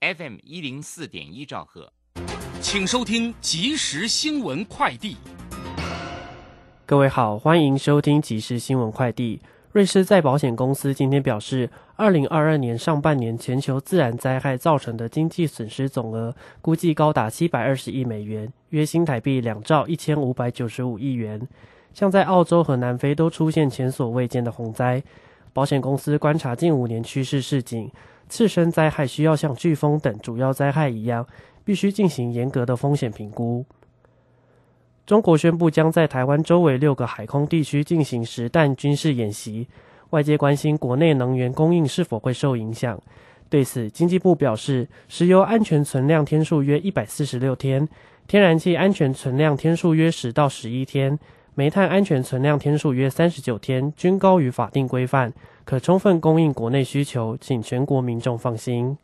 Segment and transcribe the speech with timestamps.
[0.00, 1.92] FM 一零四点一兆赫，
[2.62, 5.18] 请收听即时新闻快递。
[6.86, 9.42] 各位好，欢迎收听即时新闻快递。
[9.72, 21.46] 瑞士再保险公司今天表示，二零二二年上半年全球自然灾害造成的经济损失总额估计高达七百二十亿美元，约新台币两兆一千五百九十五亿元。
[21.92, 25.02] 像在澳洲和南非都出现前所未见的洪灾。
[25.52, 27.90] 保险公司观察近五年趋势示警，
[28.30, 31.26] 次生灾害需要像飓风等主要灾害一样，
[31.64, 33.66] 必须进行严格的风险评估。
[35.04, 39.66] 中国宣布将在台湾周围六个海空地区进行实弹军事演习，
[40.10, 42.98] 外界关心国内能源供应是否会受影响。
[43.48, 47.88] 对此，经济部表示，石油安全存量天数约一百四十六天，
[48.28, 51.18] 天然气安全存量天数约十到十一天。
[51.56, 55.32] 煤炭安全存量天数约三十九天，均高于法定规范，
[55.70, 58.98] 可充分供应国内需求，请全国民众放心。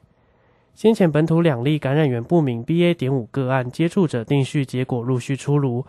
[0.75, 2.93] 先前本土两例感染源不明 BA.
[2.93, 5.87] 点五个案接触者定序结果陆续出炉，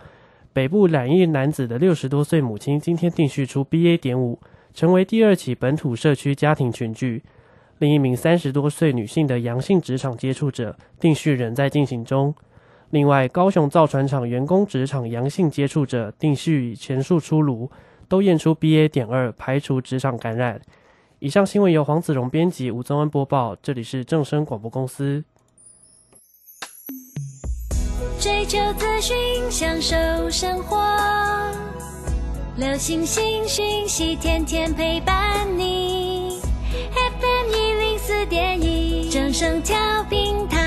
[0.53, 3.97] 北部染疫男子的六十多岁母亲今天定序出 BA.
[3.97, 4.37] 点五，
[4.71, 7.23] 成为第二起本土社区家庭群聚。
[7.79, 12.35] 另一名三十多岁女性的阳性职场接触者定序仍在进行中。
[12.91, 17.67] 另外，高雄造船厂员工职场阳性接触者定序已全数出炉，
[18.07, 18.87] 都验出 BA.
[18.87, 20.61] 点二，排除职场感染。
[21.19, 23.55] 以上新闻由黄子荣编辑，吴宗恩播报。
[23.61, 25.23] 这里是正声广播公司。
[28.19, 29.15] 追求资讯，
[29.49, 29.95] 享受
[30.29, 30.77] 生活，
[32.57, 36.39] 流星星讯息，天天陪伴你。
[36.93, 39.75] FM 一零四点一，正声调
[40.09, 40.66] 频台。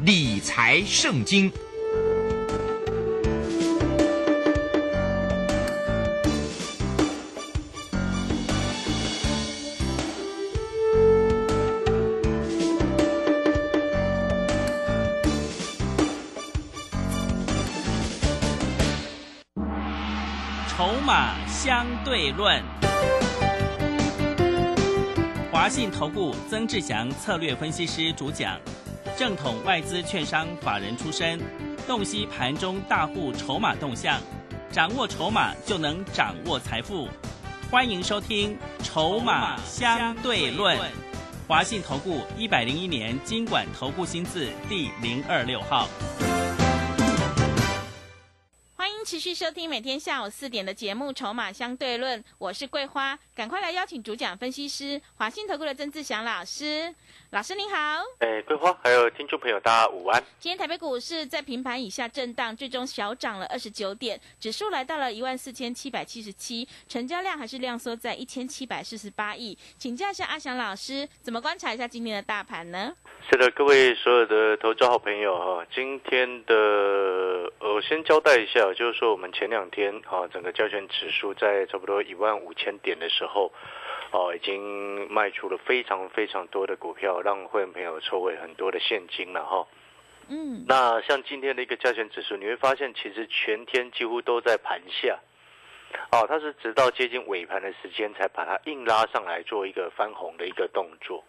[0.00, 1.52] 理财圣经，
[20.68, 22.60] 筹码相对论。
[25.52, 28.58] 华信投顾曾志祥策略分析师主讲。
[29.16, 31.40] 正统外资券商法人出身，
[31.86, 34.20] 洞悉盘中大户筹码动向，
[34.70, 37.08] 掌握筹码就能掌握财富。
[37.70, 40.76] 欢迎收听《筹码相对论》，
[41.46, 45.88] 华信投顾一百零一年经管投顾新字第零二六号。
[49.12, 56.94] 持续收听每天下午四点的节目《筹码相对论》，我是桂花，赶快来邀请主讲分析师华信投顾的曾志祥老师。
[57.28, 60.22] 老师您好，哎，桂花，还有听众朋友，大家午安。
[60.38, 69.56] 今天台北股市在平盘以下震荡，最终小涨了二十九点，指数来到了一万四千七百七十七，成交量还是量缩在一千七百四十八亿。
[69.76, 72.94] 请教一下阿祥老师，怎么观察一下今天的大盘呢？
[73.30, 76.54] 是的，各位所有的投资好朋友哈，今天的
[77.60, 83.52] 呃，我先交代一下，就是说我们前两天啊，整个交权指数在差不多一万五千点的时候。
[84.12, 89.66] 哦，已经卖出了非常非常多的股票，让会员朋友抽回很多的现金了哈。
[90.28, 95.18] 嗯，那像今天的一个加权指数，你会发现其实全天几乎都在盘下。
[96.12, 101.24] 哦，它是直到接近尾盘的时间才把它硬拉上来做一个翻红的一个动作。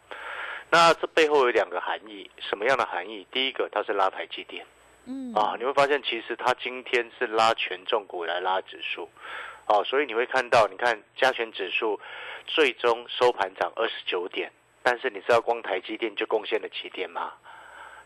[0.69, 3.25] 那这背后有两个含义，什么样的含义？
[3.31, 4.65] 第一个，它是拉台积电。
[5.05, 9.09] 嗯，啊，你会发现其实它今天是拉权重股来拉指数。
[9.65, 11.99] 哦，所以你会看到，你看加权指数
[12.45, 14.51] 最终收盘涨二十九点，
[14.81, 17.33] 但是你知道光台积电就贡献了几点吗？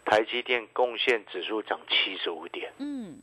[0.05, 2.71] 台积电贡献指数涨七十五点。
[2.77, 3.17] 嗯。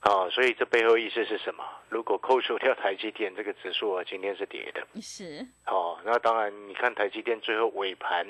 [0.00, 1.64] 啊，所以这背后意思是什么？
[1.88, 4.84] 如果扣除掉台积电，这个指数啊今天是跌的。
[5.00, 5.46] 是。
[5.66, 8.26] 哦，那当然，你看台积电最后尾盘，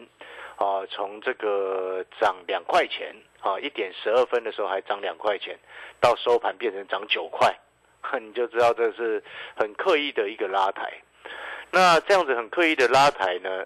[0.56, 5.58] 啊，从这个涨两块钱，啊，一点十二分的时候还涨两块钱，
[6.00, 7.54] 到收盘变成涨九块。
[8.20, 9.22] 你就知道这是
[9.54, 10.92] 很刻意的一个拉抬，
[11.70, 13.64] 那这样子很刻意的拉抬呢，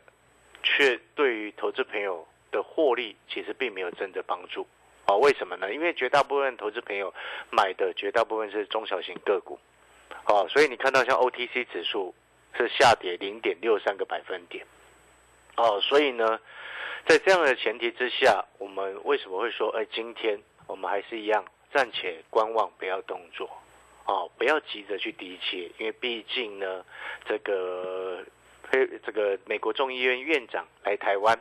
[0.62, 4.66] 却对于投资朋友的获利其实并没有真的帮助
[5.06, 5.72] 哦，为什么呢？
[5.72, 7.12] 因为绝大部分投资朋友
[7.50, 9.58] 买的绝大部分是中小型个股，
[10.26, 12.14] 哦，所以你看到像 OTC 指数
[12.54, 14.66] 是下跌零点六三个百分点，
[15.56, 16.38] 哦，所以呢，
[17.06, 20.36] 在这样的前提之下，我们为什么会说，哎，今天
[20.66, 23.48] 我们还是一样暂且观望，不要动作，
[24.06, 26.84] 哦，不要急着去低切，因为毕竟呢，
[27.24, 28.24] 这个
[28.68, 31.38] 非这个美国众议院院长来台湾。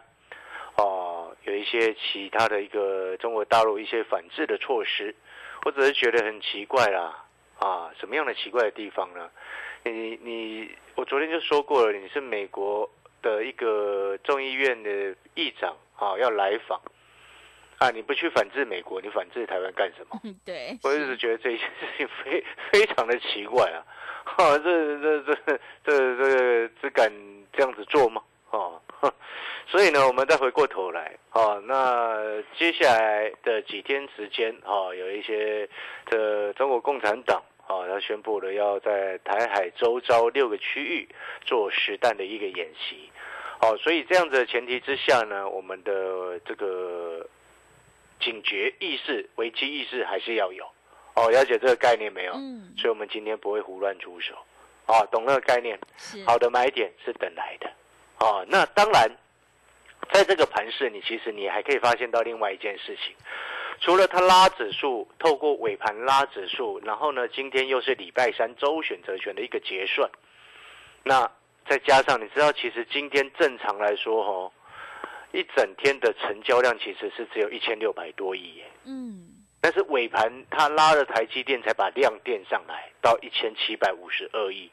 [0.78, 5.16] 哦，有一些其他的一个中国大陆一些反制的措施，
[5.64, 7.26] 我只是觉得很奇怪啦。
[7.60, 9.32] 啊，什么样的奇怪的地方呢？
[9.84, 12.88] 你你，我昨天就说过了，你是美国
[13.26, 16.80] 的一个众议院的议长啊，要来访
[17.80, 20.22] 啊，你不去反制美国，你反制台湾干什么？
[20.46, 23.82] 对，我一直觉得这件事情非非常的奇怪啊。
[24.24, 27.12] 哈，这这这这这这敢
[27.52, 28.22] 这样子做吗？
[28.52, 28.80] 哦。
[29.68, 35.68] 所以呢，我们再回过头来，啊，那接下来的几天时间，啊，有一些
[36.06, 41.10] 的中国共产党，哦，他宣布了要在台海周遭六个区域
[41.42, 43.10] 做实弹的一个演习，
[43.66, 47.28] 哦，所以这样子的前提之下呢，我们的这个
[48.20, 50.66] 警觉意识、危机意识还是要有，
[51.16, 52.34] 哦，了解这个概念没有？
[52.34, 54.36] 嗯，所以我们今天不会胡乱出手，
[54.86, 55.80] 哦，懂那个概念？
[55.98, 57.72] 是好的买点是等来的，
[58.20, 59.10] 哦，那当然。
[60.14, 63.16] 在这个盘市，你其实你还可以发现到另外一件事情，
[63.82, 70.08] 除了它拉指数，透过尾盘拉指数，然后呢，今天又是礼拜三周选择权的一个结算，
[71.02, 71.32] 那
[71.68, 74.52] 再加上你知道，其实今天正常来说，哦，
[75.32, 84.70] 一整天的成交量其实是只有一千六百多亿耶，嗯，但是尾盘它拉了台积电才把量垫上来到一千七百五十二亿。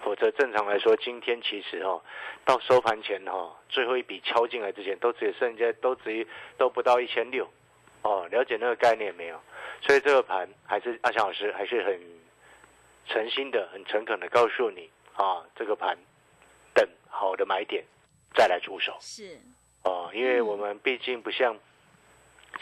[0.00, 2.02] 否则，正常来说，今天其实哦，
[2.44, 6.26] 到收盘前哦，最后一笔敲进来之前，都只剩下都只
[6.58, 7.48] 都不到一千六，
[8.02, 9.40] 哦，了解那个概念没有？
[9.80, 11.98] 所以这个盘还是阿强老师还是很
[13.06, 15.98] 诚心的、很诚恳的告诉你啊，这个盘等
[17.14, 17.84] 好的买点
[18.34, 18.96] 再来出手。
[19.00, 19.38] 是
[19.84, 21.56] 哦，因为我们毕竟不像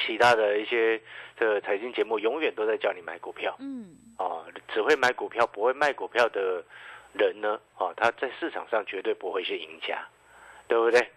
[0.04, 1.00] 其他的一些
[1.36, 3.56] 的财经节目，永远都在叫你买股票。
[3.60, 6.62] 嗯，哦，只会买股票，不会卖股票的。
[7.14, 7.60] 人呢？
[7.76, 10.02] 哦，他在市场上绝对不会是赢家，
[10.66, 11.10] 对不对？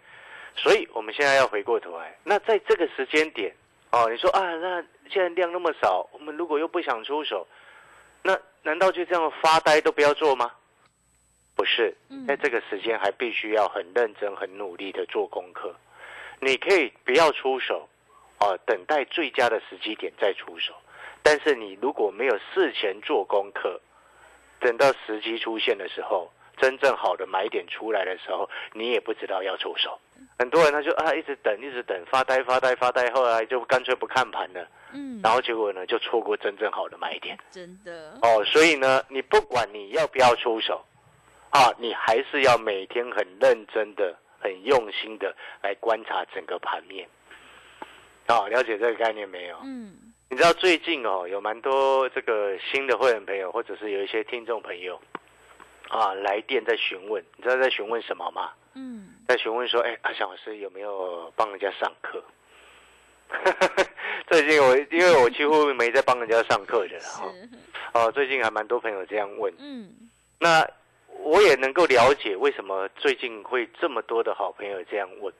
[0.54, 3.50] 所以我们现在要回过头来，那在这个时间点，
[3.92, 7.48] 哦，你说啊，那现在量那么少，我们如果又不想出手，
[8.22, 10.52] 那难道就这样发呆都不要做吗？
[11.56, 11.96] 不是，
[12.28, 15.74] 在这个时间还必须要很认真、很努力的做功课。
[16.38, 17.88] 你可以不要出手，
[18.40, 20.74] 哦，等待最佳的时机点再出手。
[21.22, 23.80] 但是你如果没有事前做功课，
[24.60, 29.98] 等到时机出现的时候，真正好的买点出来的时候，你也不知道要出手。
[30.38, 34.68] 很多人他就啊一直等，一直等，发呆发呆发呆，后来就干脆不看盘了。
[34.92, 37.36] 嗯，然后结果呢就错过真正好的买点。
[37.50, 40.84] 真的哦，所以呢，你不管你要不要出手，
[41.50, 47.08] 啊，你还是要每天很认真的、很用心的来观察整个盘面。
[48.26, 49.58] 啊，了解这个概念没有？
[49.64, 49.96] 嗯。
[50.28, 55.00] 你知道最近哦，有蛮多这个新的会员朋友，或者是有一些听众朋友，
[55.88, 58.50] 啊，来电在询问，你知道在询问什么吗？
[58.74, 62.20] 嗯，在询问说，哎，阿翔老师有没有帮人家上课？
[64.26, 67.32] 最近我因为我几乎没在帮人家上课的哈，
[67.94, 70.68] 哦，最近还蛮多朋友这样问，嗯，那
[71.24, 75.32] 我也能够了解为什么最近会这么多的好朋友这样问，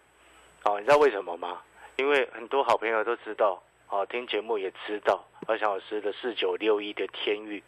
[0.65, 1.63] 哦，你知道为什么吗？
[1.97, 3.63] 因为很多好朋友都知道。
[3.89, 7.63] 好，听节目也知道，二翔老师的四九六一的天域，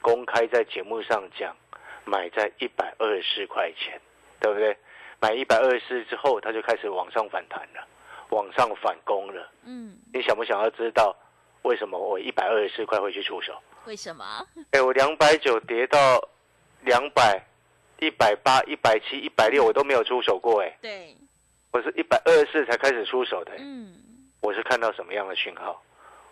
[0.00, 1.56] 公开在节目上讲，
[2.04, 4.00] 买在一百二十四块钱，
[4.40, 4.76] 对不对？
[5.20, 7.86] 买一百二十四之后，它就开始往上反弹了，
[8.30, 9.48] 往上反攻了。
[9.64, 11.16] 嗯，你想不想要知道
[11.62, 13.56] 为什么我一百二十四块会去出手？
[13.86, 14.24] 为什么？
[14.72, 16.20] 哎，我两百九跌到
[16.80, 17.40] 两百、
[18.00, 20.62] 一百八、一百七、一百六，我都没有出手过。
[20.62, 21.14] 哎，对，
[21.72, 23.52] 我是一百二十四才开始出手的。
[23.58, 23.94] 嗯。
[24.40, 25.82] 我是看到什么样的讯号？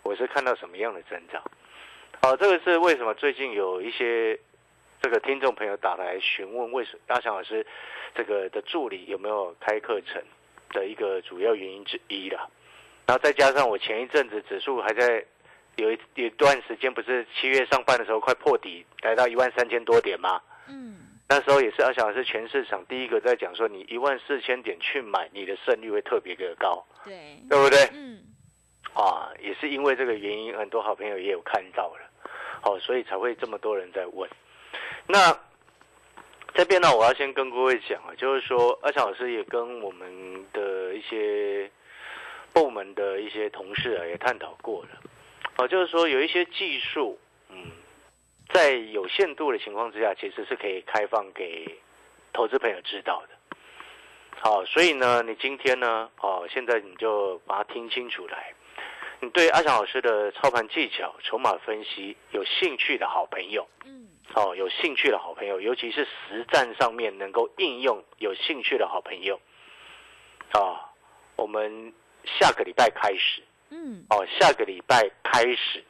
[0.01, 1.43] 我是看到什么样的征兆？
[2.21, 4.39] 好，这个是为什么最近有一些
[5.01, 7.65] 这个听众朋友打来询问，为什么阿强老师
[8.15, 10.21] 这个的助理有没有开课程
[10.71, 12.49] 的一个主要原因之一了。
[13.05, 15.23] 然后再加上我前一阵子指数还在
[15.75, 20.41] 有一有一段时间，不是七月上半的时候快破底，来到一万三千多点吗？
[20.67, 20.97] 嗯，
[21.31, 26.83] 那时候也是阿强老师全市场第一个在讲说，你一万四千点去买，你的胜率会特别的高。
[27.05, 27.87] 对，对不对？
[27.93, 28.19] 嗯，
[28.95, 32.09] 啊，也是因为这个原因，很多好朋友也有看到了，
[32.61, 34.27] 好，所以才会这么多人在问。
[35.05, 35.37] 那
[36.55, 41.69] 这边呢，我要先跟各位讲啊，就是说，阿强老师也跟我们的一些，
[42.53, 44.89] 部门的一些同事啊也探讨过了，
[45.57, 47.19] 哦，就是说有一些技术，
[47.49, 47.67] 嗯，
[48.51, 51.79] 在有限度的情况之下，其实是可以开放给
[52.33, 53.57] 投资朋友知道的。
[54.41, 58.53] 好，所以呢，你今天呢，哦，现在你就把它听清楚来。
[59.21, 69.37] 你对阿翔老师的操盘技巧、筹码分析有兴趣的好朋友，嗯，哦，有兴趣的好朋友，尤其是实战上面能够应用有兴趣的好朋友，
[70.53, 70.89] 啊，
[71.35, 75.83] 我们下个礼拜开始，嗯，哦，下个礼拜开始，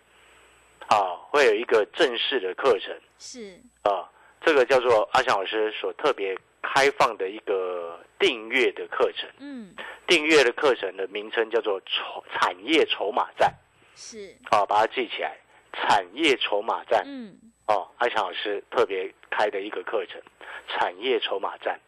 [0.90, 4.10] 啊，会有一个正式的课程，是，啊，
[4.42, 9.30] 这个叫做阿翔老师所特别开放的一个订阅的课程。
[9.40, 9.74] 嗯，
[10.08, 13.54] 订阅的课程的名称叫做筹产业筹码战，
[13.96, 15.38] 是，啊，把它记起来。
[15.72, 20.20] 产业筹码战，嗯，哦，阿强老师特别开的一个课程，
[20.68, 21.80] 产业筹码战。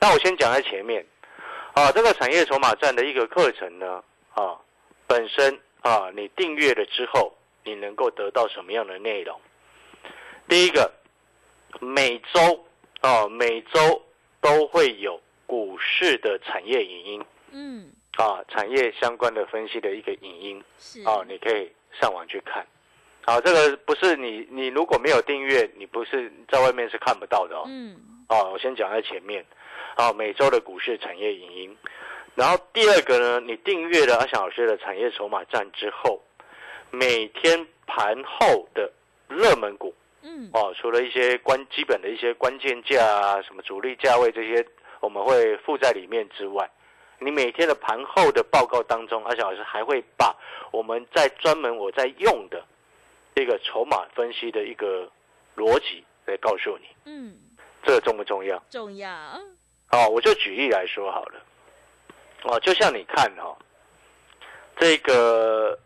[0.00, 1.04] 那我先讲在前面，
[1.74, 4.58] 啊，这个产业筹码战的一个课程呢，啊，
[5.06, 7.30] 本身啊，你订阅了之后，
[7.64, 9.40] 你能够得到什么样的内容？
[10.48, 10.92] 第一个，
[11.80, 12.66] 每周
[13.02, 14.02] 哦，每周
[14.40, 22.66] 都会有股市的产业影音嗯，啊，产业相关的分析的一个影音是，啊，你可以上网去看。
[23.26, 27.64] 好，这个不是你，你如果没有订阅，你不是在外面是看不到的哦。
[27.66, 27.96] 嗯，
[28.28, 29.44] 啊，我先讲在前面。
[29.96, 31.76] 啊，每周的股市产业影音，
[32.34, 36.22] 然后第二个呢，你订阅了阿翔老师的产业筹码站之后，
[36.90, 38.90] 每天盘后的
[39.28, 44.66] 热门股嗯，哦，除了一些关基本的一些关键价啊，什么主力价位这些，
[45.00, 46.70] 我们会附在里面之外，
[47.18, 50.36] 你每天的盘后的报告当中，阿小老师还会把
[50.72, 52.62] 我们在专门我在用的
[53.34, 55.10] 这个筹码分析的一个
[55.56, 57.34] 逻辑来告诉你，嗯，
[57.82, 58.62] 这个重不重要？
[58.68, 59.10] 重要，
[59.90, 61.40] 哦，我就举例来说好了。
[62.42, 63.56] 哦，就像你看哈、哦，
[64.76, 65.78] 这个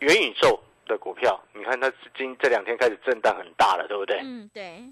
[0.00, 4.18] 元宇宙的股票，你看它今这两天开始震荡很大了，对不对？
[4.22, 4.82] 嗯，对，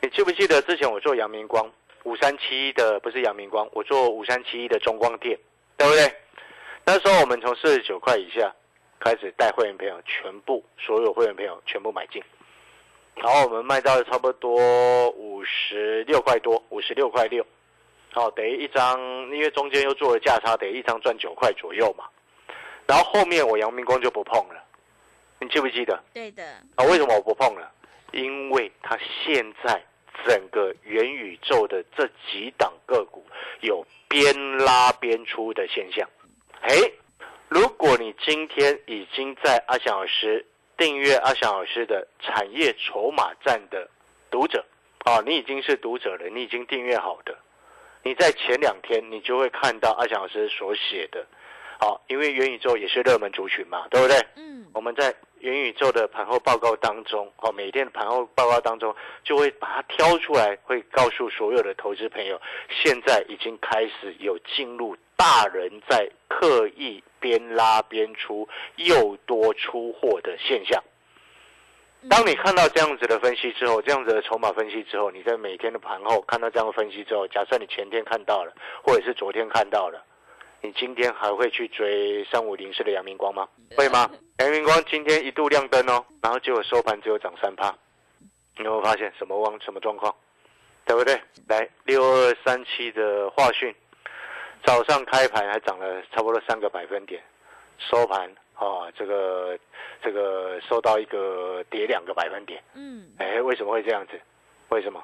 [0.00, 1.70] 你记不记得之前我做阳明光
[2.04, 5.38] 五三七一的，不是阳明光，我做五三七一的中光电，
[5.76, 6.12] 对不对？
[6.84, 8.54] 那时候我们从四十九块以下
[8.98, 12.22] 开始带会员朋友全部所有会员朋友全部买进，
[13.16, 17.44] 然后我们卖到了差不多五十六块多，五十六块六，
[18.12, 18.98] 好，等于一张，
[19.32, 22.04] 因为中间又做了价差，等于一张赚九块左右嘛。
[22.90, 24.60] 然后后面我阳明光就不碰了，
[25.38, 26.02] 你记不记得？
[26.12, 26.42] 对的，
[26.74, 27.70] 啊，为什么我不碰了？
[28.10, 29.80] 因为它现在
[30.26, 33.24] 整个元宇宙的这几档个股
[33.60, 36.04] 有边拉边出的现象。
[36.62, 36.74] 哎，
[37.48, 40.44] 如果你今天已经在阿翔老师
[40.76, 43.88] 订阅阿翔老师的产业筹码站的
[44.32, 44.66] 读者
[45.04, 47.38] 啊，你已经是读者了，你已经订阅好的，
[48.02, 51.24] 你在前两天你就会看到阿翔老师所写的。
[51.82, 54.14] 好，因为元宇宙也是热门族群嘛，对不对？
[54.36, 58.94] 嗯，我们在元宇宙的盘后报告当中，哦，每天的盘后报告当中，
[59.24, 68.46] 就会把它挑出来，会告诉所有的投资朋友，现在已经开始有进入大人在刻意边拉边出、
[68.76, 70.84] 又多出货的现象。
[72.10, 78.52] 当你看到这样子的分析之后，这样子的筹码分析之后，你在每天的盘后看到这样的分析之后，假设你前天看到了，
[78.84, 80.04] 或者是昨天看到了。
[80.62, 83.48] 你今天还会去追三五零四的阳明光吗？
[83.76, 84.10] 会吗？
[84.38, 87.74] 阳明光今天一度亮灯哦，然后结果收盘只有涨三趴，
[88.56, 90.14] 你有没有发现什么汪什么状况？
[90.84, 91.20] 对不对？
[91.46, 93.74] 来六二三七的华讯，
[94.64, 97.22] 早上开盘还涨了差不多三个百分点，
[97.78, 99.58] 收盘啊，这个
[100.02, 104.20] 这个收到一个跌两个百分点，嗯，哎，为什么会这样子？
[104.68, 105.02] 为什么？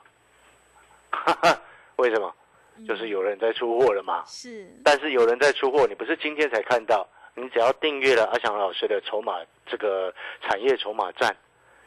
[1.11, 1.63] 哈哈，
[1.97, 2.35] 为什么？
[2.87, 4.25] 就是有人在出货了嘛。
[4.27, 11.37] 是，但是有人在出货，你不是今天才看到，你只要订阅了阿翔老师的筹码这个产业筹码站，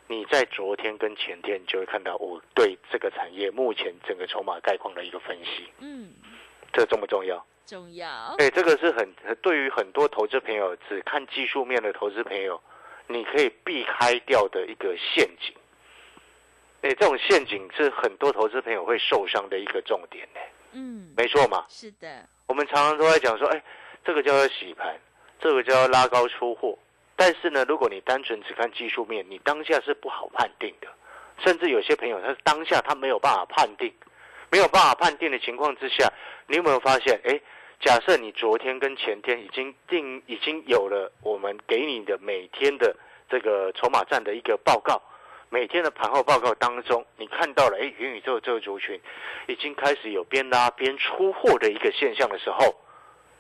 [0.08, 6.14] 你在昨天跟前天就会看到我对这个产业目前整个筹码概况的一个分析，嗯，
[6.72, 7.46] 这重不重要？
[7.66, 12.60] 重要，哎，这个是很对于很多投资朋友只看技术面的投资朋友，
[13.06, 15.54] 你可以避开掉的一个陷阱。
[16.82, 20.40] 哎，这种陷阱是很多投资朋友会受伤的一个重点呢。
[20.72, 21.66] 嗯，没错嘛。
[21.68, 23.64] 是的，我们常常都在讲说，哎，
[24.04, 24.96] 这个叫做洗盘，
[25.40, 26.78] 这个叫做拉高出货。
[27.16, 30.88] 但是呢，如果你单纯只看技术面，你当下是不好判定的。
[31.44, 33.94] 甚至有些朋友他当下他没有办法判定，
[34.52, 36.12] 没有办法判定的情况之下，
[36.48, 37.20] 你有没有发现？
[37.26, 37.40] 哎，
[37.80, 42.96] 假设你昨天跟前天已经定，已经有了我们给你的每天的
[43.30, 45.02] 这个筹码站的一个报告。
[45.52, 49.00] 每天的盘后报告当中，你看到了，哎，元宇宙这个族群
[49.48, 52.76] 已经开始有边拉边出货的一个现象的时候，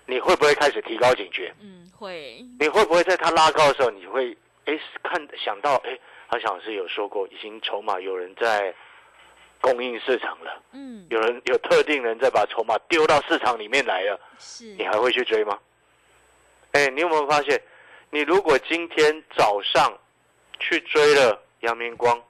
[0.07, 1.53] 你会不会开始提高警觉？
[1.61, 4.35] 嗯，会，你会不会在它拉高的时候，你会
[4.65, 5.97] 哎看想到哎，
[6.27, 8.73] 好像是有说过，已经筹码有人在
[9.61, 15.59] 供应市场了，嗯，有人有特定人在把筹码丢到市场里面来了，是，你还会去追吗？
[16.71, 17.61] 哎，你有没有发现，
[18.09, 19.95] 你如果今天早上
[20.59, 22.21] 去追了阳明光，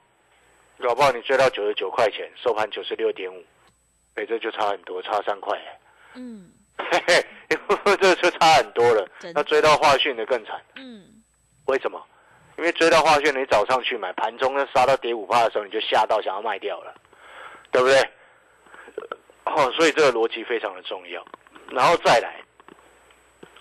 [0.78, 3.44] 搞不好你追到九十九块钱，收盘九十六点五，
[4.14, 5.58] 哎，这就差很多，差三块，
[6.14, 11.22] 嗯，嘿嘿，这就差很多了那追到华讯的更惨，嗯，
[11.66, 12.04] 为什么？
[12.58, 16.94] 因为追到华讯，你早上去买，盘中呢杀到跌五趴的时候，你就吓到想要卖掉了，
[17.70, 17.98] 对不对？
[19.44, 21.24] 哦，所以这个逻辑非常的重要。
[21.70, 22.42] 然后再来，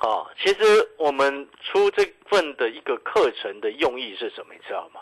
[0.01, 0.63] 哦，其实
[0.97, 4.53] 我们出这份的一个课程的用意是什么？
[4.53, 4.99] 你知道吗？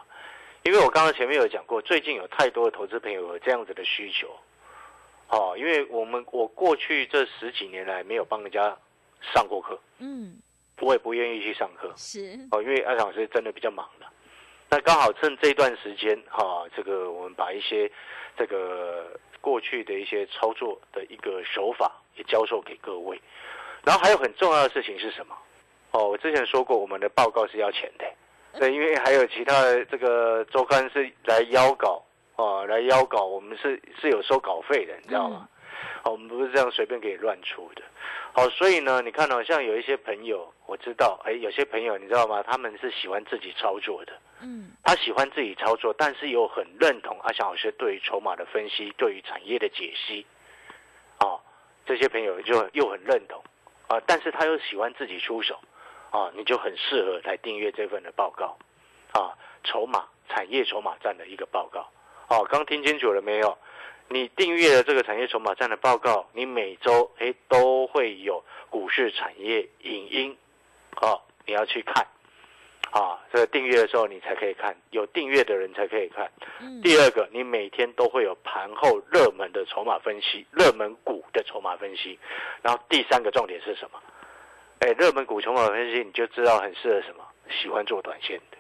[0.67, 4.27] 因为我刚刚前面有讲过，最近有太多的投资朋友有这样子的需求，
[5.29, 8.77] 哦，因为我们我过去这十几年来没有帮人家
[9.33, 10.37] 上过课，嗯，
[10.81, 14.05] 我也不愿意去上课，是，哦，因为阿老师真的比较忙的。
[14.69, 17.89] 那刚好趁这段时间，哈、这个我们把一些
[18.37, 23.17] 这个过去的一些操作的一个手法也教授给各位。
[23.85, 25.33] 然后还有很重要的事情是什么？
[25.91, 28.05] 哦，我之前说过，我们的报告是要钱的，
[28.53, 32.03] 对，因为还有其他的这个周刊是来邀稿，
[32.35, 35.47] 哦，来邀稿，我们是是有收稿费的，你知道吗？
[36.03, 37.83] 好，我们不是这样随便给你乱出的。
[38.33, 42.43] 好，所以呢，你看到、像有一些朋友，我知道，哎，有些朋友你知道吗？
[42.43, 50.25] 他们是喜欢自己操作的，嗯，他喜欢自己操作，但是又很认同阿翔老师对于筹码的分析，对于产业的解析，
[51.19, 51.39] 哦，
[51.85, 53.43] 这些朋友就又很认同
[53.87, 55.59] 啊，但是他又喜欢自己出手，
[56.11, 58.57] 啊，你就很适合来订阅这份的报告，
[59.13, 61.87] 啊，筹码产业筹码站的一个报告，
[62.29, 63.57] 哦，刚听清楚了没有？
[64.09, 70.37] 你订阅了这个产业筹码站的报告，你每周诶都会有股市产业影音，
[71.01, 72.07] 哦，你要去看，
[72.91, 76.31] 啊，这个订阅的时候你才可以看，有订阅的人才可以看。
[76.61, 82.17] 嗯，第二个，你每天都会有盘后热门的筹码分析，热门股的筹码分析。
[82.61, 84.01] 然后第三个重点是什么？
[84.79, 88.57] 哎，热门股筹码分析你就知道很适合什么，喜欢做短线的，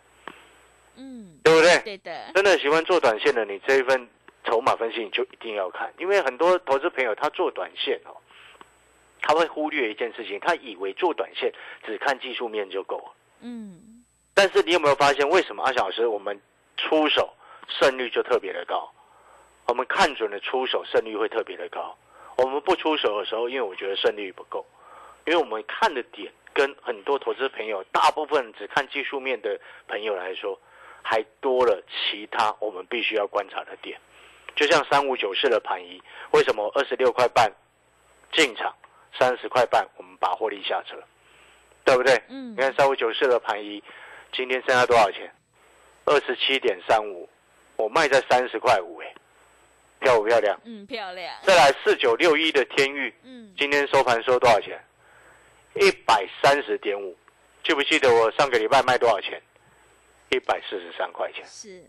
[0.95, 1.79] 嗯，对不对？
[1.83, 4.07] 对的，真的喜欢做短线的，你这一份
[4.43, 8.17] 筹码分析你就一定要看，因为很多投资朋友他做短线哦，
[9.21, 11.53] 他会忽略一件事情，他以为做短线
[11.85, 13.13] 只看技术面就够了。
[13.41, 14.03] 嗯，
[14.33, 16.39] 但是你有没有发现，为什么阿小老师我们
[16.77, 17.31] 出手
[17.67, 18.91] 胜率就特别的高？
[19.67, 21.95] 我们看准了出手胜率会特别的高。
[22.37, 24.65] 我们不出手的时候，因为我觉得胜率不够，
[25.27, 30.57] 因为我们看的点跟很多投资朋友，大部分只看技术面的朋友来说，
[31.03, 33.99] 还多了其他我们必须要观察的点。
[34.55, 37.51] 就像三五九四的盘一，为什么二十六块半
[38.31, 38.73] 进场，
[39.19, 40.95] 三十块半我们把获利下车，
[41.83, 42.19] 对不对？
[42.29, 43.83] 嗯你看三五九四的盘一，
[44.31, 45.29] 今天剩下多少钱？
[46.05, 47.29] 二十七点三五，
[47.75, 49.13] 我卖在三十块五，哎，
[49.99, 50.57] 漂不漂亮？
[50.63, 54.81] 嗯，漂亮，再来四九六一的天域，嗯，今天收盘收多少钱？
[55.79, 57.15] 一百三十点五，
[57.63, 59.41] 记不记得我上个礼拜卖多少钱？
[60.29, 61.83] 一百四十三块钱，是，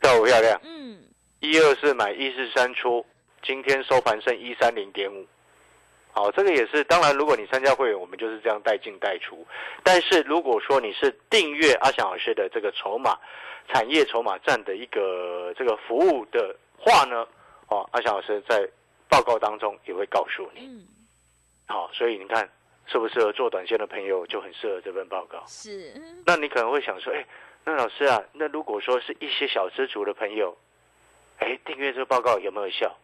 [0.00, 0.60] 漂不漂亮？
[0.62, 1.02] 嗯，
[1.40, 3.04] 一二四买一四三出，
[3.42, 5.26] 今天收盘剩一三零点五。
[6.12, 9.46] 好，这个也是，当然，如果你参加会员，我们就是这样带进带出。
[9.82, 13.16] 但是如果说你是订阅阿翔老师的这个筹码
[13.68, 17.26] 产业筹码站的一个这个服务的话呢，
[17.68, 18.68] 哦，阿翔老师在
[19.08, 20.66] 报告当中也会告诉你。
[20.66, 20.86] 嗯，
[21.66, 22.46] 好，所以你看
[22.90, 25.44] 适不适合做短线的朋友就很适合这份报告。
[25.46, 25.94] 是，
[26.26, 27.24] 那你可能会想说，哎，
[27.64, 30.56] 那老师啊，那如果说是一些小资族的朋友，
[31.38, 32.94] 哎，订阅这个报告有没有效？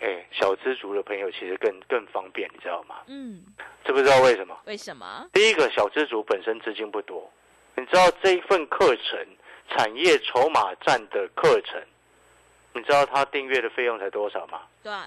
[0.00, 3.02] 哎，小资族的朋友其实更更方便，你知道吗？
[3.06, 3.44] 嗯，
[3.84, 4.58] 知不知道为什么？
[4.64, 5.28] 为什么？
[5.32, 7.30] 第一个，小资族本身资金不多，
[7.76, 9.26] 你知道这一份课程
[9.68, 11.80] 产业筹码站的课程，
[12.72, 14.62] 你知道他订阅的费用才多少吗？
[14.82, 15.04] 多少？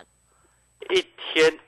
[0.91, 1.59] 一天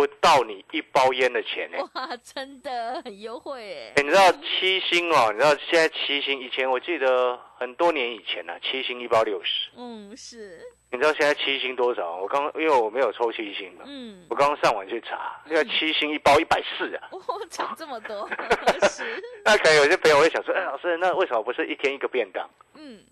[0.00, 5.30] 不到你一包烟的钱呢、哇，真的很优惠哎欸，你知道七星哦？
[5.30, 9.68] 你知道现在七星以前我记得很多年以前呢、啊，七星一包六十。
[9.76, 12.16] 嗯，是，你知道现在七星多少？
[12.16, 17.10] 我刚因为我没有抽七星嘛，嗯我，刚刚上网去查，现在七星一包一百四啊。
[17.12, 18.26] 哇， 涨这么多，
[19.44, 22.48] 那可能有些朋友会想说，哎，老师，那为什么不是一天一个便当？
[22.74, 23.04] 嗯，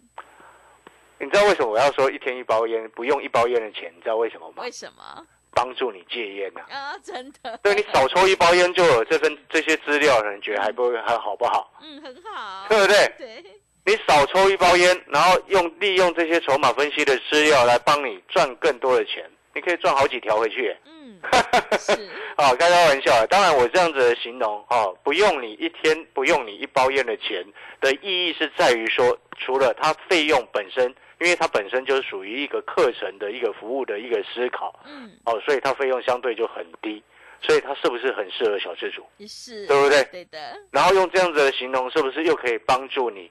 [1.21, 3.93] 你知道为什么我要说一天一包烟，不用一包烟的钱？
[3.95, 4.71] 你知道为什么吗为？
[4.71, 5.27] 什么？
[5.59, 11.73] 帮助你戒烟呐、啊，真的，对你少抽一包烟就有这份这些资料了，你觉得还不还好不好？
[11.83, 13.13] 嗯，很好，对不对？
[13.19, 13.45] 对，
[13.85, 20.77] 你少抽一包烟，然后用利用这些筹码分析的资料来帮你赚更多的钱，你可以赚好几条回去。
[20.85, 21.93] 嗯，嗯， 是，
[22.37, 23.27] 啊，开开玩笑。
[23.27, 27.45] 当然，我这样子的形容，哦，不用你一天，不用你一包烟的钱
[27.81, 37.03] 的意义是在于说，除了它费用本身，因为它本身就是属于一个课程的一个服务的一个思考，嗯，哦，所以它费用相对就很低，
[37.41, 39.05] 所以它是不是很适合小资主？
[39.17, 40.39] 也是，对不对对的，
[40.71, 43.31] 然后用这样子的形容，是不是又可以帮助你？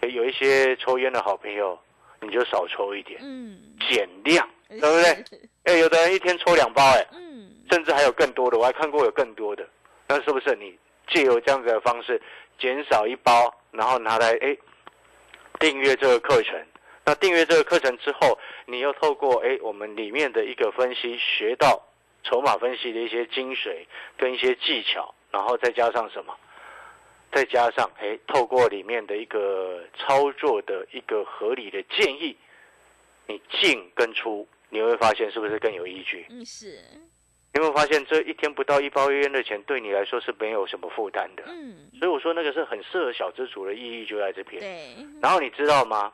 [0.00, 1.78] 诶有一些抽烟的好朋友，
[2.20, 5.02] 你就少抽一点，嗯，减量，对不对？
[5.28, 5.48] 是？
[5.64, 9.66] 哎，有的人一天抽两包，哎，嗯，甚至还有更多的，我还看过有更多的。
[10.08, 10.76] 那是不是你
[11.08, 12.20] 借由这样子的方式
[12.58, 14.54] 减少一包，然后拿来哎
[15.58, 16.60] 订阅这个课程？
[17.04, 21.82] 那订阅这个课程之后，你又透过哎我们里面的一个分析，学到
[22.22, 23.84] 筹码分析的一些精髓
[24.16, 26.32] 跟一些技巧，然后再加上什么？
[27.32, 32.36] 再加上哎，透过里面的一个操作的一个合理的建议，
[33.26, 36.26] 你进跟出，你会发现是不是更有依据？
[36.28, 36.66] 嗯，是，
[37.54, 41.42] 你有没有发现，这一天不到一包烟的钱，对你来说是没有什么负担的？
[41.46, 44.60] 嗯，所以我说那个是很适合小资主的意义就在这边。
[44.60, 46.12] 对，然后你知道吗？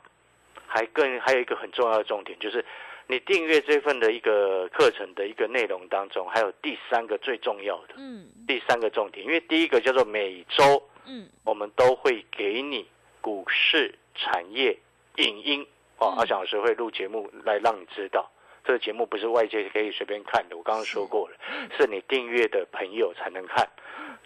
[0.69, 2.63] 还更还有一个很重要的重点，就是
[3.07, 8.27] 你订阅这份的一个课程的一个内容当中，还有第三个最重要的嗯。
[8.47, 12.87] 第三个重点，因为第一个叫做每周嗯，我们都会给你
[13.19, 14.77] 股市产业
[15.15, 15.65] 影音。
[15.97, 16.17] 哦，嗯。
[16.17, 18.29] 阿翔老师会录节目来让你知道，
[18.63, 21.35] 这个节目不是外界可以随便看的，我刚刚说过了，
[21.77, 21.87] 是。
[21.87, 23.67] 你订阅的朋友才能看。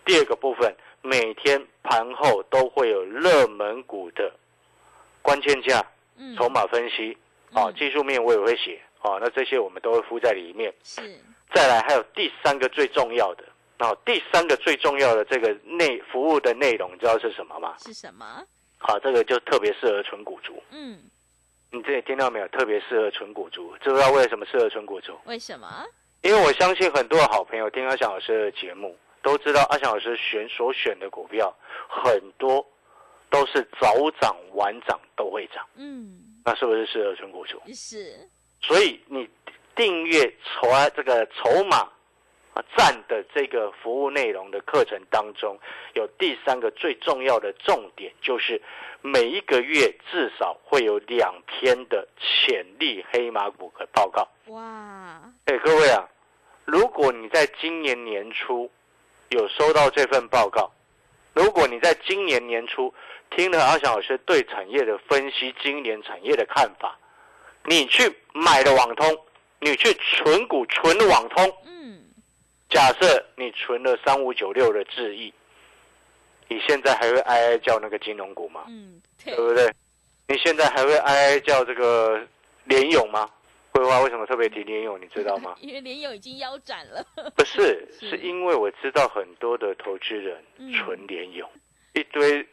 [0.05, 4.33] 第二个部分，每天盘后都会有热门股的
[5.21, 5.92] 关键价、嗯，
[6.37, 7.17] 筹码分析
[7.53, 10.73] 啊，嗯技术面我也会写哦，那这些我们都会附在里面。
[10.83, 11.01] 是，
[11.53, 13.43] 再来还有第三个最重要的，
[13.79, 17.75] 哦，第三个最重要的这个内服务的内容，你知道是什么吗？
[17.79, 18.43] 是什么？
[18.77, 20.61] 好，这个就特别适合纯股族。
[20.71, 20.99] 嗯，
[21.71, 22.47] 你这里听到没有？
[22.49, 25.17] 特别适合纯股族，知不知道为什么适合纯股族？
[25.25, 25.85] 为什么？
[26.21, 31.53] 因为我相信很多好朋友听阿翔老师的节目，都知道阿翔老师选所选的股票
[31.89, 32.65] 很多
[33.33, 37.59] 都是早涨晚涨都会涨，嗯，那是不是适合纯股族？
[37.73, 38.29] 是，
[38.61, 39.27] 所以你
[39.75, 41.77] 订阅筹啊这个筹码
[42.53, 45.57] 啊站的这个服务内容的课程当中，
[45.95, 48.61] 有第三个最重要的重点，就是
[49.01, 54.27] 每一个月至少会有两篇的潜力黑马股的报告。
[54.49, 56.07] 哇，哎，各位啊，
[56.65, 58.69] 如果你在今年年初
[59.29, 60.71] 有收到这份报告，
[61.33, 62.93] 如果你在今年年初
[63.35, 66.97] 听了阿翔老师对产业的分析，今年产业的看法，
[67.65, 69.17] 你去买了网通，
[69.59, 72.03] 你去存股存了网通，嗯，
[72.69, 75.33] 假设你存了三五九六的智易，
[76.47, 78.65] 你现在还会哀哀叫那个金融股吗？
[78.67, 79.73] 嗯，对对，不对？
[80.27, 82.21] 你现在还会哀哀叫这个
[82.65, 83.29] 联勇吗？
[83.71, 85.55] 桂花为什么特别提联勇，你知道吗？
[85.59, 87.03] 因为联友已经腰斩了，
[87.35, 91.49] 不是， 是是因为我知道很多的投资人嗯存联勇，
[91.93, 92.47] 一堆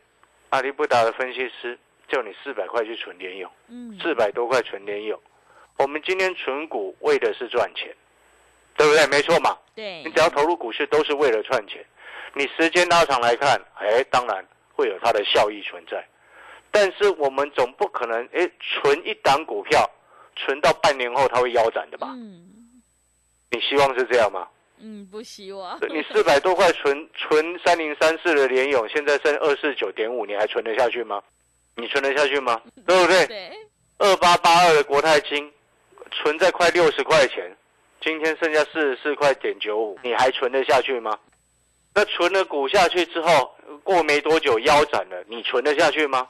[0.50, 5.20] 阿里不达的分析师叫你四百块去存联友，嗯，四百多块存联友。
[5.78, 7.94] 我们今天存股为的是赚钱，
[8.76, 9.06] 对不对？
[9.06, 9.56] 没错嘛。
[9.74, 11.84] 对你，只要投入股市都是为了赚钱。
[12.34, 16.06] 你时间拉长来看，哎，当然会有它的效益存在。
[16.70, 19.88] 但是我们总不可能，哎，存一档股票，
[20.36, 22.08] 存到半年后它会腰斩的吧？
[22.10, 22.46] 嗯
[23.52, 24.46] 你希望是这样吗？
[24.82, 31.22] 嗯，不希望，你四百多块存存三零三四的联勇，现在剩二四九点五，你还存得下去吗？
[31.76, 32.60] 你存得下去吗？
[32.86, 33.26] 对不对？
[33.26, 33.50] 对，
[33.98, 35.50] 二八八二的国泰金，
[36.10, 37.54] 存在快六十块钱，
[38.00, 41.18] 今天剩下四十四块点九五，你还存得下去吗？
[41.94, 46.26] 那存了股下去之后，过没多久腰斩了，你存得下去吗？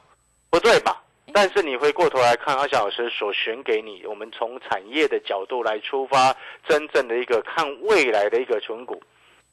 [0.51, 1.03] 不对吧？
[1.33, 6.35] 但是你回过头来看阿翔老师所选给你，我们从产业的角度来出发，
[6.69, 9.03] 真正的一个看未来的一个存股，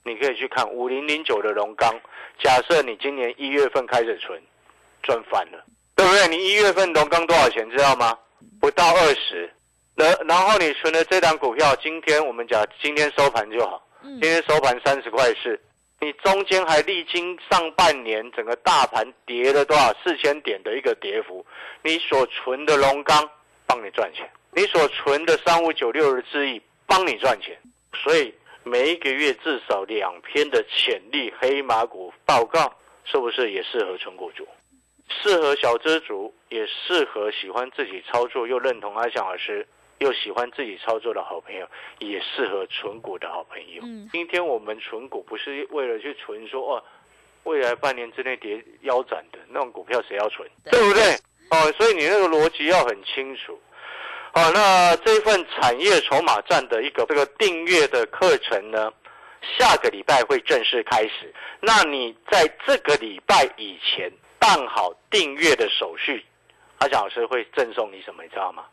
[0.04, 1.94] 你可以去看五零零九的龙钢。
[2.40, 4.42] 假设你今年一月份开始存，
[5.04, 5.64] 赚翻了，
[5.96, 6.28] 对不对？
[6.28, 8.18] 你一月份龙钢多少钱知道吗？
[8.60, 9.52] 不到二十。
[9.96, 15.60] 然然后你存的这档股票，今天我们讲今天收盘就好，嗯今天收盘三十块四，
[16.00, 19.92] 你中间还历经上半年整个大盘跌了多少？
[20.04, 21.46] 四千点的一个跌幅，
[21.82, 23.28] 你所存的龙钢
[23.66, 27.58] 帮你赚钱，你所存的三五九六的智易帮你赚钱，
[27.96, 28.34] 所以
[28.64, 32.72] 每一个月至少两篇的潜力黑马股报告，
[33.04, 34.48] 是不是也适合纯股族？
[35.10, 39.68] 适合小资族，也适合喜欢自己操作又认同阿翔老师
[40.00, 41.68] 又喜欢自己操作的好朋友，
[42.00, 43.82] 也适合存股的好朋友。
[43.84, 46.84] 嗯今天我们存股不是为了去存说哦，
[47.44, 51.04] 未来半年之内跌腰斩的那种股票谁要存，对对不对？
[51.50, 53.60] 哦，所以你那个逻辑要很清楚。
[54.34, 58.92] 好，那这份产业筹码站的一个这个订阅的课程呢，
[59.58, 61.34] 下个礼拜会正式开始。
[61.60, 66.24] 那你在这个礼拜以前办好订阅的手续，
[66.80, 68.22] 阿蒋老师会赠送你什么？
[68.22, 68.66] 你知道吗？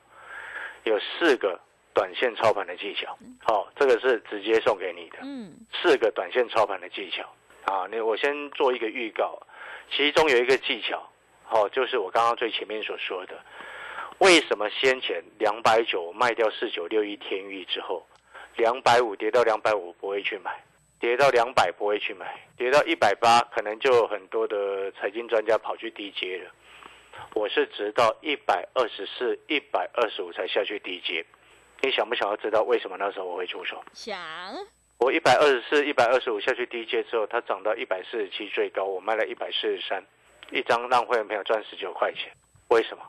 [0.84, 1.60] 有四个
[1.92, 3.16] 短线操盘的技巧。
[3.42, 5.18] 好，这个是直接送给你的。
[5.22, 7.22] 嗯，四个短线操盘的技巧
[7.64, 9.38] 啊，那我先做一个预告，
[9.90, 11.06] 其中有一个技巧，
[11.44, 13.38] 好、就是我刚刚最前面所说的，
[14.18, 18.06] 为什么先前两百九卖掉四九六一天域之后，
[18.56, 20.62] 两百五跌到两百五不会去买，
[21.00, 26.50] 跌到两百不会去买，跌到一百八可能就有很多的财经专家跑去低接了，
[27.34, 31.24] 我是直到一百二十四、一百二十五才下去低接。
[31.80, 33.82] 你想不想要知道为什么那时候我会出手？
[33.92, 34.18] 想
[34.98, 40.02] 我一百二十四、一百二十五下去低阶之后，它涨到一百四十七最高，我卖了一百四十三，
[40.50, 42.32] 一张让会员朋友赚十九块钱。
[42.68, 43.02] 为什么？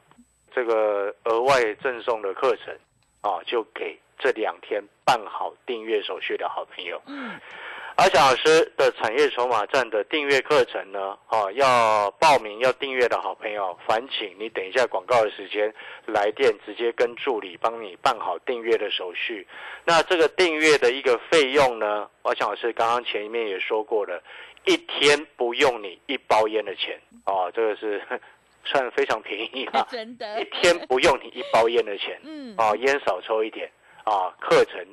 [0.53, 2.73] 这个额外赠送的课程
[3.21, 7.01] 啊，就给这两天办好订阅手续的好朋友。
[7.07, 7.39] 嗯，
[7.95, 15.73] 阿翔老师的产业筹码站的订阅课程呢，哦，要报名要订阅的好朋友，烦请你等一下广告的时间
[16.05, 19.47] 来电，直接跟助理帮你办好订阅的手续。
[19.85, 24.21] 那这个订阅的一个费用呢，阿翔老师刚刚前面也说过了，
[24.65, 26.99] 一天不用你一包烟的钱。
[27.25, 28.03] 哦，这个是
[28.65, 30.41] 算非常便宜啊， 真的。
[30.41, 32.19] 一天不用你一包烟的钱。
[32.25, 33.71] 嗯，啊，烟少抽一点。
[34.03, 34.85] 啊，课程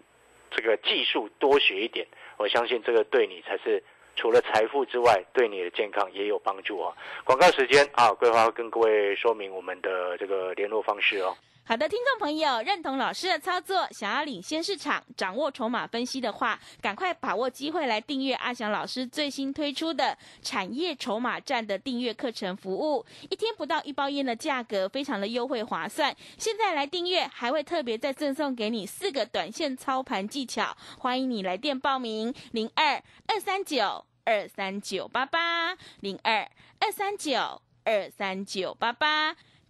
[0.52, 2.06] 这个技术多学一点，
[2.42, 3.80] 我相信这个对你才是
[4.16, 6.92] 除了财富之外，对你的健康也有帮助啊。
[7.22, 11.32] 广告时间啊，桂花跟各位说明我们的这个联络方式哦。
[11.64, 26.14] 好的，听众朋友，认同老师的操作，想要领先市场、掌握筹码分析的话，赶快把握机会来订阅阿翔老师最新推出的产业筹码站的订阅课程服务，一天不到一包烟的价格，非常的优惠划算。
[26.36, 39.36] 现在来订阅，还会特别再赠送给你四个短线操盘技巧，欢迎你来电报名零二二三九二三九八八零二二三九二三九八八。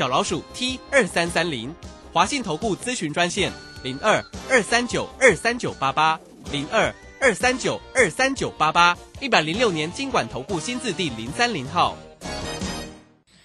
[0.00, 1.74] 小老鼠 T 二三三零，
[2.10, 3.52] 华信投顾咨询专线
[3.84, 4.16] 零二
[4.50, 6.18] 二三九二三九八八
[6.50, 11.98] 零二二三九二三九八八，一百零六年经管投顾新字第零三零号。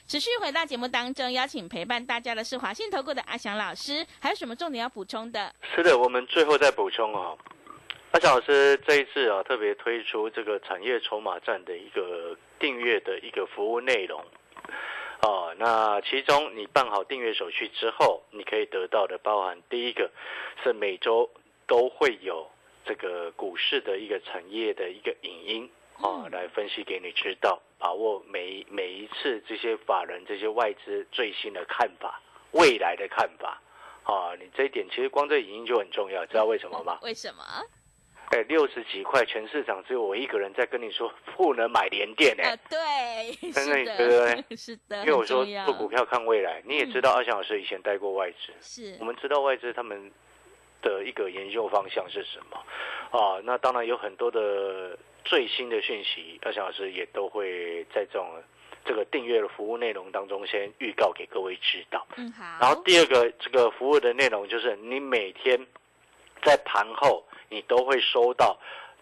[0.08, 5.54] 持续回到节目当中，邀请陪伴大家的是华信投顾的阿翔老师，还有什么重点要补充的？
[5.76, 7.38] 是的，我们最后再补充哦。
[8.12, 14.24] 阿翔老师这一次啊，特别推出这个产业筹码站的一个订阅的一个服务内容。
[15.26, 20.12] 哦，那其中你办好订阅手续之后，你可以得到的包含第一个
[20.64, 21.28] 是每周
[21.66, 22.48] 都会有
[22.86, 33.60] 这个股市的一个产业的一个影音啊，来分析给你知道，把握每每一次这些法人、这些外资最新的看法、未来的看法。
[34.04, 37.00] 啊，你这一点其实光这影音就很重要，知道为什么吗？
[37.02, 37.44] 为什么？
[38.36, 44.52] 哎，六十几块，全市场只有我一个人在跟你说 不能买连电哎、啊，对， 真的对不对？
[44.58, 48.98] 是的，因为我说做股票看未来，你也知道阿翔老师以前带过外资，是。
[49.00, 50.12] 我们知道外资他们
[50.82, 52.58] 的一个研究方向是什么。
[53.18, 53.40] 啊？
[53.46, 58.28] 那当然有很多的最新的讯息，阿翔老师也都会在这种
[58.84, 62.06] 这个订阅的服务内容当中先预告给各位知道。
[62.18, 65.66] 嗯好，然后第二个这个服务的内容就是你每天
[66.46, 68.58] 在盘后你都会收到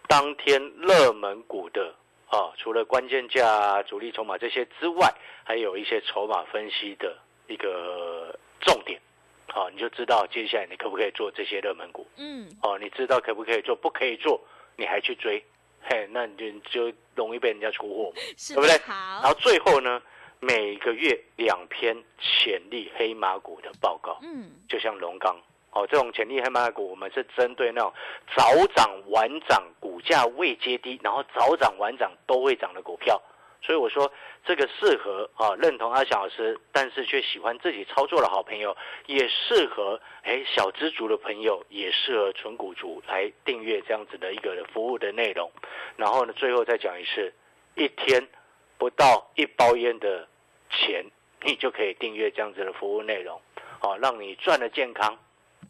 [0.08, 1.94] 当天热门股的
[2.28, 8.98] 啊，除了关键价、啊、主力筹码这些之外，还有一些筹码分析的一个重点。
[9.46, 12.76] 好、你就知道接下来你可不可以做这些热门股嗯哦？
[12.76, 14.40] 你知道可不可以做，不可以做，
[14.74, 15.44] 你还去追，
[15.82, 18.16] 嘿，那你就就容易被人家出货嘛。
[18.48, 20.02] 对不对好，然后最后呢，
[20.40, 25.40] 每个月两篇潜力黑马股的报告，嗯就像龙钢
[25.74, 27.92] 哦，这种潜力黑马股，我们是针对那种
[28.36, 28.42] 早
[28.76, 33.20] 涨晚涨、股价未接低，然后早涨晚涨都会涨的股票。
[33.60, 34.12] 所以我说
[34.44, 45.50] 这个适合啊，认同阿翔老师，但是却喜欢自己操作的好朋友，也适合哎小资族的朋友，也适合纯股族来订阅这样子的一个服务的内容。
[45.96, 47.32] 然后呢，最后再讲一次，
[47.74, 48.28] 一天
[48.76, 50.28] 不到一包烟的
[50.68, 51.02] 钱，
[51.40, 53.40] 你就可以订阅这样子的服务内容，
[53.80, 55.18] 哦，让你赚了健康，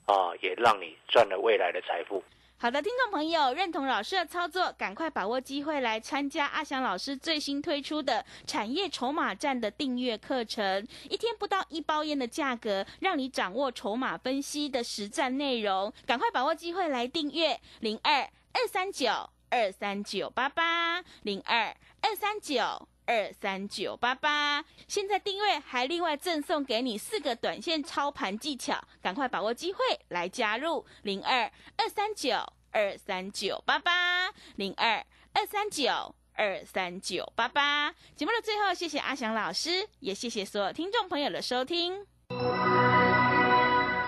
[0.06, 2.22] 啊，也让你赚了未来的财富。
[2.56, 15.92] 好的，听众朋友，认同老师的操作，赶快把握机会来参加阿翔老师最新推出的产业筹码战的订阅课程，一天不到一包烟的价格，让你掌握筹码分析的实战内容。
[16.06, 19.10] 赶快把握机会来订阅零二二三九
[19.50, 22.88] 二三九八八零二二三九。
[23.06, 32.36] 二三九八八，现在订阅还另外赠送给你四个短线操盘技巧，赶快把握机会来加入零二二三九
[32.70, 37.94] 二三九八八零二二三九二三九八八。
[38.16, 42.06] 节目的最后，谢谢阿翔老师，也谢谢所有听众朋友的收听。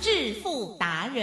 [0.00, 1.16] 致富达人。